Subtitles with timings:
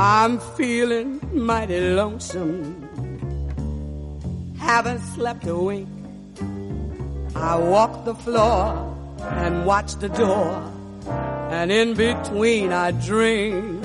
[0.00, 2.54] I'm feeling mighty lonesome.
[4.56, 5.88] Haven't slept a wink.
[7.34, 10.54] I walk the floor and watch the door.
[11.50, 13.82] And in between I drink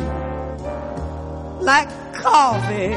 [1.61, 2.93] like coffee.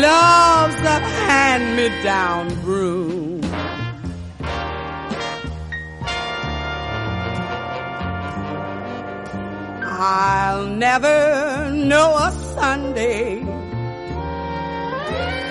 [0.00, 3.23] Love's a hand-me-down brew.
[10.06, 13.38] I'll never know a Sunday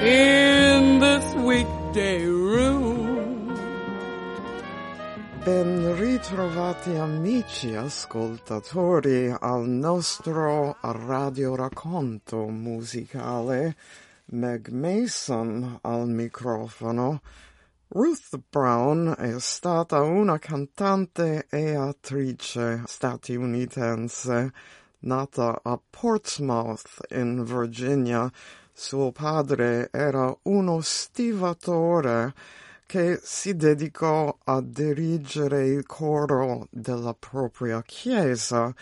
[0.04, 3.52] in this weekday room.
[5.44, 13.76] Ben ritrovati amici ascoltatori al nostro radio racconto musicale.
[14.34, 17.22] Meg Mason al microfono.
[17.96, 24.52] Ruth Brown è stata una cantante e attrice statunitense
[25.02, 28.32] nata a Portsmouth in Virginia.
[28.74, 32.34] Suo padre era uno stivatore
[32.88, 38.74] che si dedicò a dirigere il coro della propria chiesa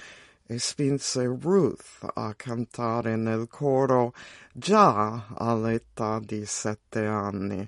[0.51, 4.13] e spinse Ruth a cantare nel coro
[4.51, 7.65] già all'età di sette anni.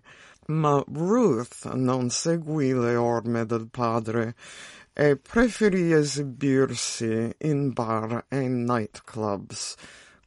[0.48, 4.36] Ma Ruth non seguì le orme del padre
[4.92, 9.76] e preferì esibirsi in bar e nightclubs.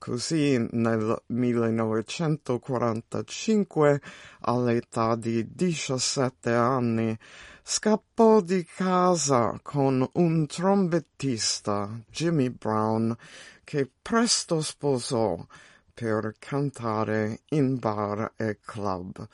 [0.06, 4.00] Così nel 1945,
[4.42, 7.18] all'età di 17 anni,
[7.60, 13.16] scappò di casa con un trombettista, Jimmy Brown,
[13.64, 15.44] che presto sposò
[15.92, 19.27] per cantare in bar e club.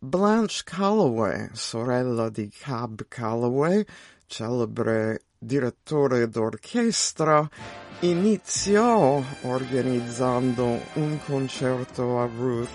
[0.00, 3.86] Blanche Calloway, sorella di Cab Calloway,
[4.26, 7.48] celebre direttore d'orchestra,
[8.02, 12.68] iniziò organizzando un concerto a Ruth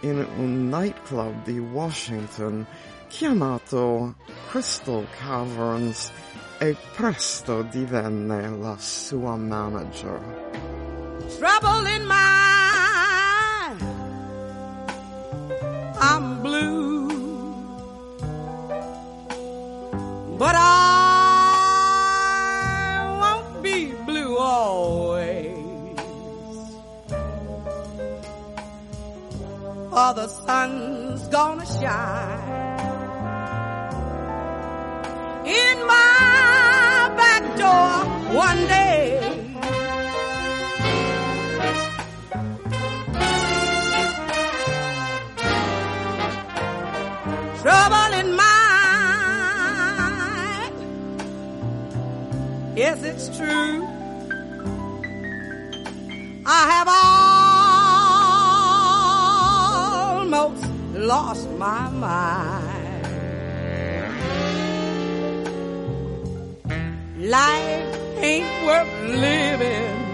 [0.00, 2.66] in un nightclub di Washington
[3.08, 4.14] chiamato
[4.50, 6.12] Crystal Caverns
[6.58, 10.20] e presto divenne la sua manager.
[11.38, 12.20] Trouble in mind.
[16.00, 17.08] I'm blue.
[20.36, 20.99] But I
[30.12, 32.40] The sun's gonna shine
[35.46, 38.04] in my back door
[38.34, 39.20] one day.
[47.62, 48.56] trouble in mind.
[52.76, 53.86] Yes, it's true.
[56.46, 57.39] I have almost
[61.10, 63.04] lost my mind.
[67.18, 67.98] Life
[68.28, 68.94] ain't worth
[69.26, 70.09] living.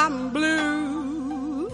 [0.02, 1.68] I'm blue.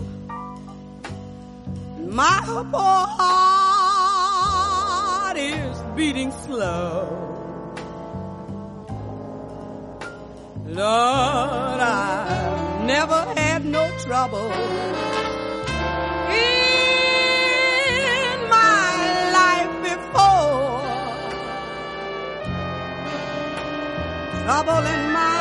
[2.21, 2.41] My
[2.73, 7.07] poor heart is beating slow.
[10.67, 14.51] Lord, I've never had no trouble
[16.33, 18.97] in my
[19.39, 20.83] life before.
[24.43, 25.36] Trouble in mind,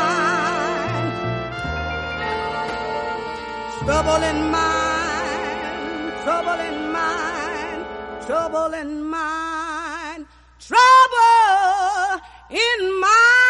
[3.85, 7.85] trouble in mind, trouble in mind,
[8.25, 10.25] trouble in mind,
[10.59, 13.45] trouble in mind.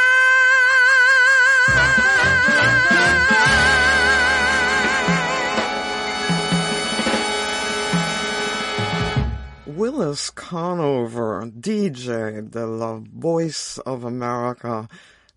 [9.65, 14.89] Willis Conover, DJ della Voice of America,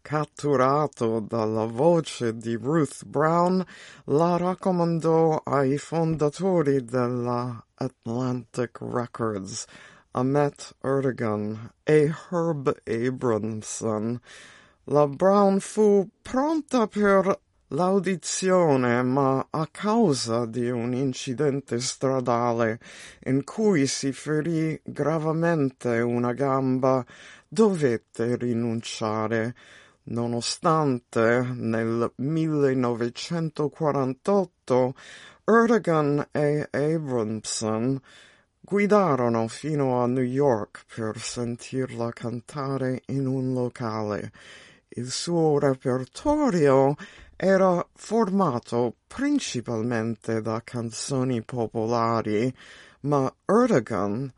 [0.09, 3.63] catturato dalla voce di Ruth Brown,
[4.05, 9.67] la raccomandò ai fondatori della Atlantic Records,
[10.13, 14.19] Ahmet Erdogan e Herb Abramson.
[14.85, 22.81] La Brown fu pronta per l'audizione, ma a causa di un incidente stradale
[23.25, 27.05] in cui si ferì gravemente una gamba,
[27.47, 29.55] dovette rinunciare
[30.09, 34.95] nonostante nel 1948
[35.45, 38.01] Erdogan e Abramson
[38.61, 44.31] guidarono fino a New York per sentirla cantare in un locale.
[44.89, 46.95] Il suo repertorio
[47.37, 52.55] era formato principalmente da canzoni popolari,
[53.01, 54.31] ma Erdogan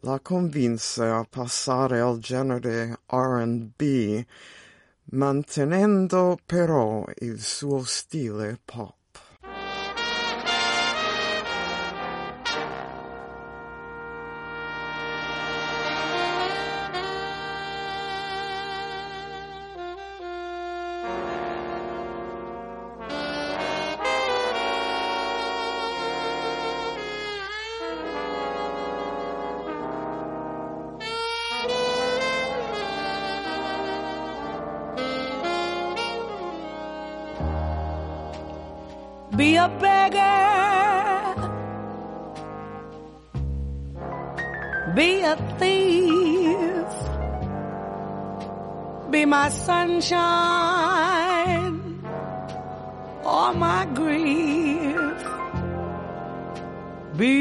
[0.00, 4.24] la convinse a passare al genere R&B
[5.10, 8.97] mantenendo però il suo stile pop.
[39.38, 40.18] Be a beggar,
[44.96, 46.90] be a thief,
[49.12, 51.28] be my sunshine.
[53.24, 55.22] Or my grief,
[57.16, 57.36] be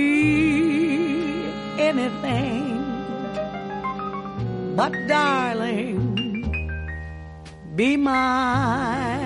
[1.79, 2.77] anything,
[4.75, 5.97] but darling,
[7.75, 9.16] be mine.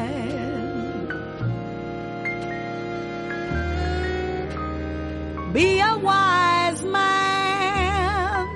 [5.61, 8.47] Be a wise man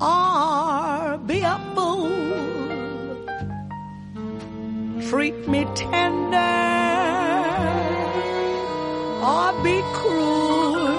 [0.00, 2.08] or be a fool.
[5.08, 6.56] Treat me tender
[9.32, 10.96] or be cruel.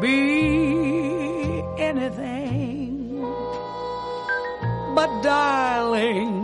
[0.00, 0.20] Be
[1.90, 2.94] anything,
[4.94, 6.35] but darling,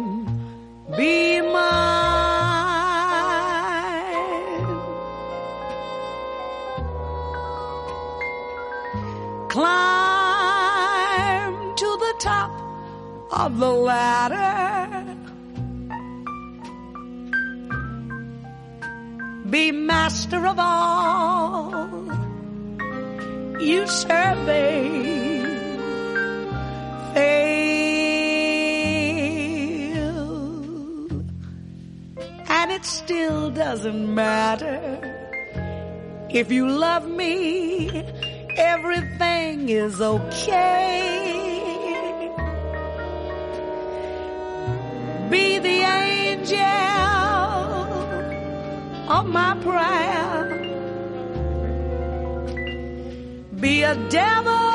[13.53, 15.17] of the ladder.
[19.51, 22.11] Be master of all
[23.61, 25.41] you survey.
[27.15, 27.93] Fail,
[32.49, 34.81] and it still doesn't matter
[36.31, 37.91] if you love me
[38.57, 41.42] everything is okay.
[49.13, 50.39] Of my prayer.
[53.61, 54.72] Be a devil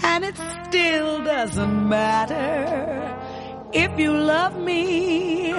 [0.01, 0.37] And it
[0.67, 3.09] still doesn't matter
[3.73, 5.53] if you love me,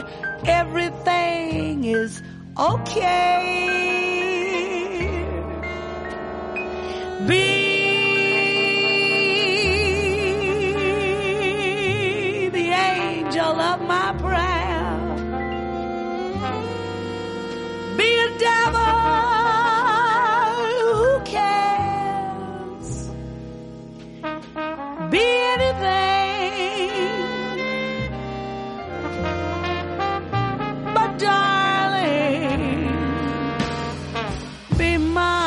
[0.47, 2.23] everything is
[2.59, 4.10] okay.
[34.81, 35.40] Be mine.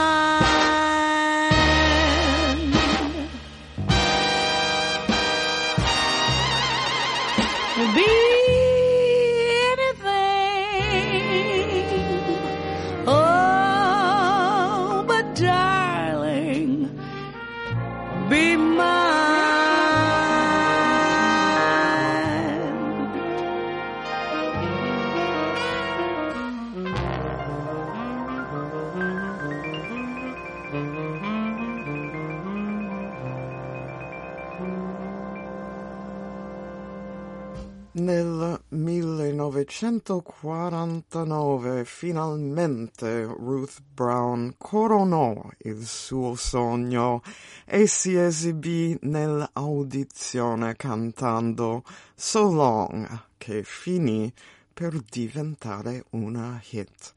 [39.68, 47.22] 1949 finalmente Ruth Brown coronò il suo sogno
[47.66, 51.84] e si esibì nell'audizione cantando
[52.16, 54.34] So Long, che finì
[54.74, 57.14] per diventare una hit.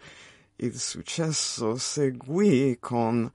[0.56, 3.30] Il successo seguì con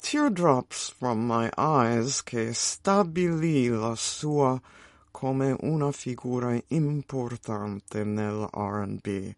[0.00, 4.60] Teardrops from My Eyes che stabilì la sua
[5.16, 9.34] come una figura importante nell'R&B.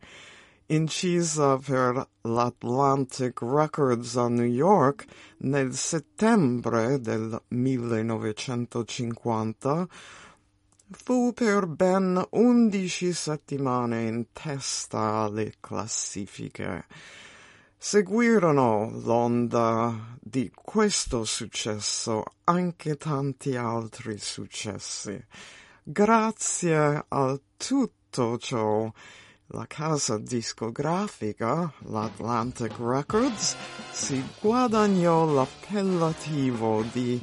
[0.67, 5.05] Incisa per l'Atlantic Records a New York
[5.39, 9.87] nel settembre del 1950,
[10.91, 16.87] fu per ben undici settimane in testa alle classifiche.
[17.77, 25.25] Seguirono l'onda di questo successo anche tanti altri successi.
[25.91, 28.93] Grazie a tutto ciò,
[29.47, 33.57] la casa discografica, l'Atlantic Records,
[33.91, 37.19] si guadagnò l'appellativo di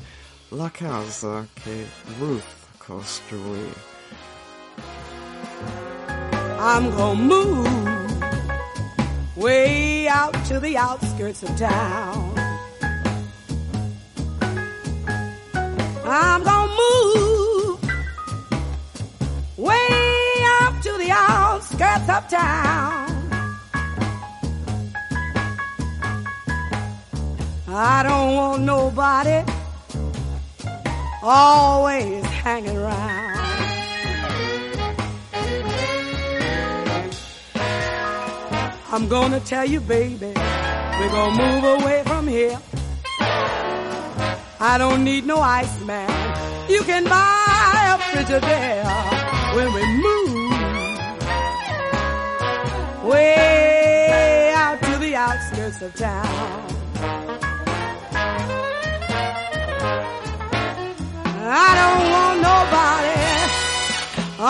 [0.50, 1.86] la casa che
[2.18, 2.44] Ruth
[2.80, 3.72] costruì.
[6.58, 8.20] I'm gonna move
[9.36, 12.34] way out to the outskirts of town.
[16.04, 17.35] I'm gonna move
[19.58, 19.88] way
[20.60, 23.12] out to the outskirts of town.
[27.68, 29.44] I don't want nobody
[31.24, 33.36] always hanging around.
[38.92, 42.58] I'm gonna tell you, baby, we're gonna move away from here.
[44.58, 46.70] I don't need no ice man.
[46.70, 49.15] You can buy a Frigidaire
[49.56, 50.52] when we move
[53.06, 56.28] way out to the outskirts of town.
[61.48, 63.16] I don't want nobody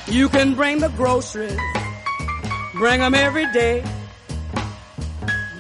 [0.09, 1.59] You can bring the groceries,
[2.73, 3.85] bring them every day.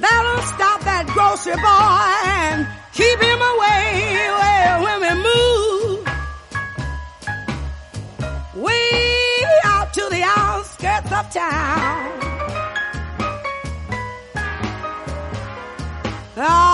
[0.02, 2.10] That'll stop that grocery boy
[2.42, 4.28] and keep him away
[4.84, 6.02] when we move
[8.64, 12.10] way out to the outskirts of town.
[16.36, 16.71] Lord,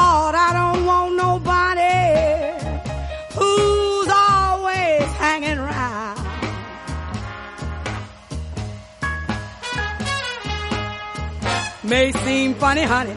[11.88, 13.14] May seem funny, honey,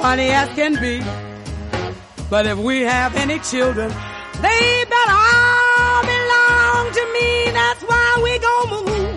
[0.00, 1.00] funny as can be.
[2.28, 3.88] But if we have any children,
[4.42, 7.52] they better all belong to me.
[7.52, 9.14] That's why we gon' move.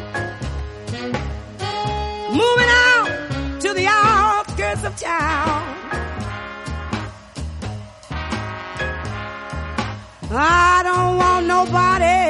[2.42, 5.64] Moving out to the outskirts of town.
[10.30, 12.27] I don't want nobody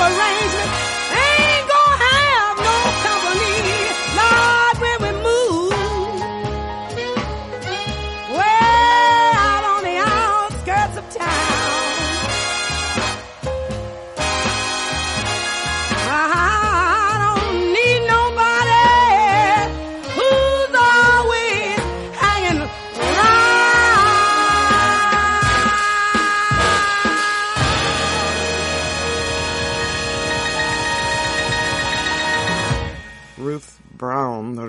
[0.00, 0.57] 我来。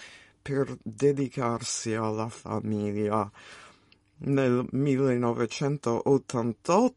[0.42, 3.30] per dedicarsi alla famiglia.
[4.22, 6.94] Nel 1988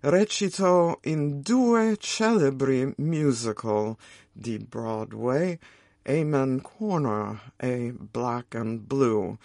[0.00, 3.96] recitò in due celebri musical
[4.32, 5.56] di Broadway,
[6.02, 9.36] Amen Corner e Black and Blue,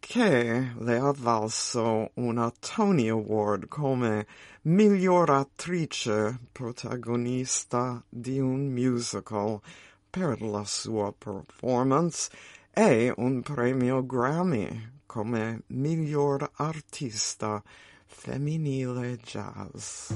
[0.00, 4.26] che le ha valso una Tony Award come
[4.62, 9.60] miglior attrice protagonista di un musical
[10.10, 12.30] per la sua performance
[12.72, 17.62] e un premio Grammy come miglior artista
[18.10, 20.10] femminile jazz.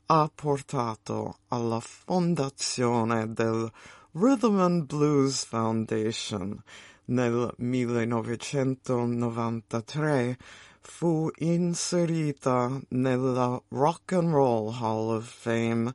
[0.06, 3.70] ha portato alla fondazione del
[4.14, 6.64] Rhythm and Blues Foundation.
[7.06, 10.38] Nel 1993
[10.80, 15.94] fu inserita nella Rock and Roll Hall of Fame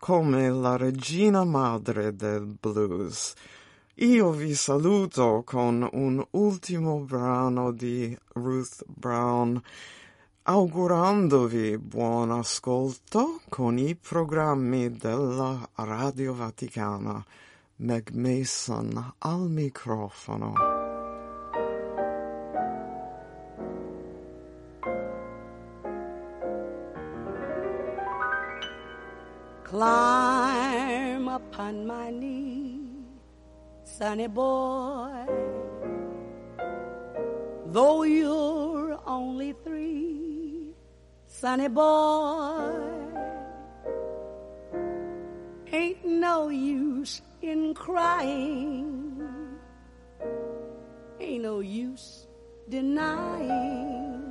[0.00, 3.34] come la regina madre del blues.
[3.96, 9.62] Io vi saluto con un ultimo brano di Ruth Brown,
[10.44, 17.22] augurandovi buon ascolto con i programmi della Radio Vaticana.
[17.76, 20.79] Meg Mason al microfono.
[34.00, 35.26] Sonny boy.
[37.66, 40.72] Though you're only three,
[41.26, 42.72] sonny boy.
[45.70, 49.20] Ain't no use in crying.
[51.20, 52.26] Ain't no use
[52.70, 54.24] denying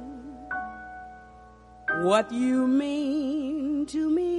[2.02, 4.39] what you mean to me,